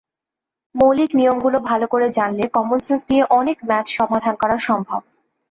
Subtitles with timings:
[0.75, 5.01] মৌলিক নিয়মগুলো ভালো করে জানলে কমনসেন্স দিয়ে অনেক ম্যাথ সমাধান করা সম্ভব।